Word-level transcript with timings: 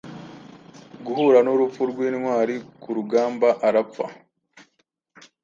guhura 1.05 1.39
nurupfu 1.43 1.81
rwintwari 1.91 2.55
kurugambaarapfa 2.81 4.05